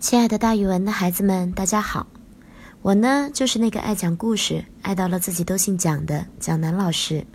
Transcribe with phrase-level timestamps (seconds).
[0.00, 2.06] 亲爱的，大语文的孩子们，大家好！
[2.82, 7.26] 我呢，就是那个爱讲故事、爱到了自己都姓蒋的蒋楠老师。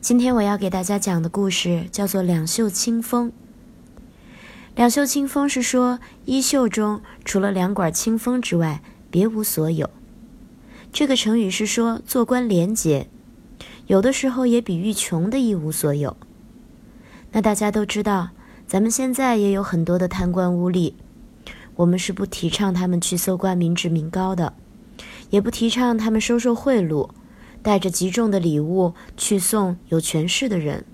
[0.00, 3.28] 今天我要给大家讲的故事叫做《两袖清风》。
[4.76, 8.80] 两袖清风是说衣袖中除了两管清风之外，
[9.10, 9.90] 别无所有。
[10.90, 13.10] 这个成语是说做官廉洁，
[13.88, 16.16] 有的时候也比喻穷的一无所有。
[17.32, 18.30] 那大家都知道，
[18.66, 20.94] 咱们现在也有很多的贪官污吏。
[21.78, 24.54] 我们是不提倡他们去搜刮民脂民膏的，
[25.30, 27.10] 也不提倡他们收受贿赂，
[27.62, 30.84] 带着极重的礼物去送有权势的人。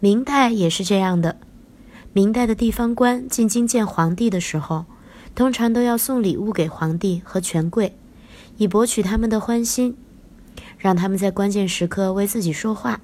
[0.00, 1.36] 明代也是这样的，
[2.12, 4.86] 明代的地方官进京见皇帝的时候，
[5.36, 7.96] 通常都要送礼物给皇帝和权贵，
[8.56, 9.96] 以博取他们的欢心，
[10.78, 13.00] 让他们在关键时刻为自己说话。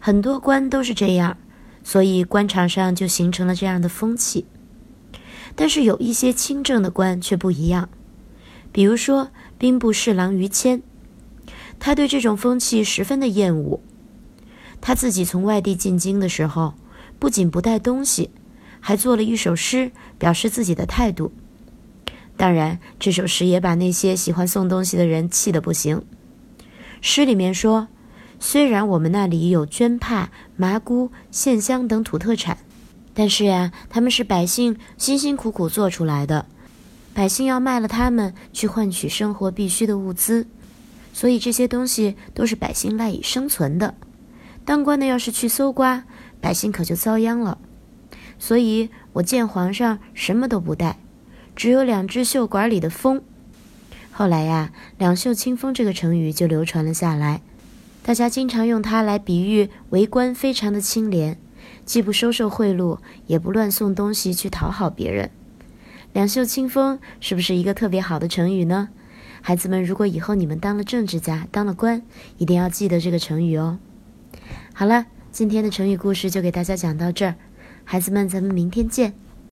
[0.00, 1.36] 很多官都是这样，
[1.84, 4.46] 所以官场上就形成了这样的风气。
[5.54, 7.88] 但是有一些清正的官却不一样，
[8.72, 10.82] 比如说兵部侍郎于谦，
[11.78, 13.80] 他对这种风气十分的厌恶。
[14.80, 16.74] 他自己从外地进京的时候，
[17.18, 18.30] 不仅不带东西，
[18.80, 21.32] 还做了一首诗表示自己的态度。
[22.36, 26.02] 当然，这首诗也把那些喜欢送东西的人气得不行。
[27.00, 27.88] 诗里面说
[28.38, 32.58] ：“虽然我们那里有绢帕、麻菇、线香等土特产。”
[33.18, 36.44] 但是呀，他们是百姓辛辛苦苦做出来的，
[37.14, 40.46] 百姓要卖了他们去换取生活必需的物资，
[41.14, 43.94] 所以这些东西都是百姓赖以生存的。
[44.66, 46.04] 当官的要是去搜刮，
[46.42, 47.56] 百姓可就遭殃了。
[48.38, 50.98] 所以我见皇上什么都不带，
[51.56, 53.22] 只有两只袖管里的风。
[54.12, 57.40] 后来呀，“两袖清风”这个成语就流传了下来，
[58.02, 61.38] 大家经常用它来比喻为官非常的清廉。
[61.84, 65.30] 既不收受贿赂，也不乱送东西去讨好别人，
[66.12, 68.88] 两袖清风是不是一个特别好的成语呢？
[69.42, 72.02] 孩子们，如果以后你们当了政治家、当了官，
[72.38, 73.78] 一定要记得这个成语哦。
[74.74, 77.36] 好了，今天的成语故事就给大家讲到这儿，
[77.84, 79.14] 孩子们，咱们明天见。